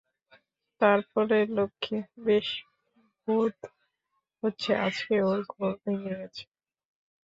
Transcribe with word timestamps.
তার 0.81 0.99
পরে 1.11 1.37
মক্ষী, 1.57 1.95
বেশ 2.25 2.47
বোধ 3.27 3.55
হচ্ছে 4.43 4.71
আজকে 4.85 5.15
ওর 5.23 5.39
ঘোর 5.51 5.73
ভেঙে 5.81 6.13
গেছে। 6.13 6.43